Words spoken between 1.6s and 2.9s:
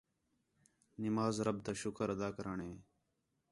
تا شُکریہ ادا کرݨ ہِے